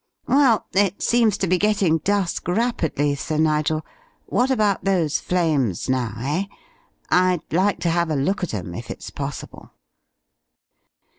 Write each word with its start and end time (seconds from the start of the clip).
Well, 0.27 0.65
it 0.73 1.03
seems 1.03 1.37
to 1.37 1.45
be 1.45 1.59
getting 1.59 1.99
dusk 1.99 2.47
rapidly, 2.47 3.13
Sir 3.13 3.37
Nigel, 3.37 3.85
what 4.25 4.49
about 4.49 4.83
those 4.83 5.19
flames 5.19 5.87
now, 5.91 6.15
eh? 6.17 6.45
I'd 7.11 7.43
like 7.53 7.79
to 7.81 7.89
have 7.91 8.09
a 8.09 8.15
look 8.15 8.43
at 8.43 8.51
'em 8.55 8.73
if 8.73 8.89
it's 8.89 9.11
possible." 9.11 9.73